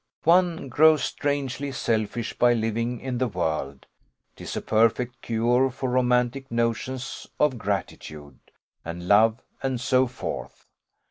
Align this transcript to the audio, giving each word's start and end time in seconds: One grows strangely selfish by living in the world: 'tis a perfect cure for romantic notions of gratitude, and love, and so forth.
One 0.23 0.67
grows 0.67 1.03
strangely 1.03 1.71
selfish 1.71 2.33
by 2.33 2.53
living 2.53 2.99
in 3.01 3.19
the 3.19 3.27
world: 3.27 3.85
'tis 4.35 4.55
a 4.57 4.61
perfect 4.63 5.21
cure 5.21 5.69
for 5.69 5.91
romantic 5.91 6.49
notions 6.49 7.27
of 7.39 7.59
gratitude, 7.59 8.39
and 8.83 9.07
love, 9.07 9.43
and 9.61 9.79
so 9.79 10.07
forth. 10.07 10.65